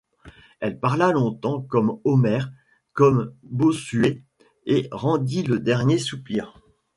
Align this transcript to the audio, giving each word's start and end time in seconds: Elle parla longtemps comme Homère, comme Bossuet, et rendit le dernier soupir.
Elle 0.61 0.79
parla 0.79 1.11
longtemps 1.11 1.61
comme 1.61 1.99
Homère, 2.05 2.51
comme 2.93 3.35
Bossuet, 3.43 4.23
et 4.65 4.87
rendit 4.91 5.43
le 5.43 5.59
dernier 5.59 5.99
soupir. 5.99 6.59